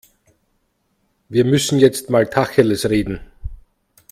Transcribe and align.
Wir 1.29 1.45
müssen 1.45 1.77
jetzt 1.77 2.09
mal 2.09 2.25
Tacheles 2.25 2.89
reden. 2.89 3.19